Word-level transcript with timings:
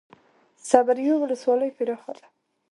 صبریو 0.69 1.15
ولسوالۍ 1.19 1.69
پراخه 1.77 2.11
ده؟ 2.17 2.25